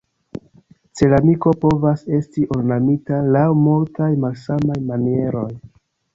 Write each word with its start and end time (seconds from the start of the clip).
Ceramiko 1.01 1.53
povas 1.65 2.05
esti 2.21 2.47
ornamita 2.57 3.21
laŭ 3.37 3.45
multaj 3.61 4.09
malsamaj 4.27 4.81
manieroj. 4.91 5.47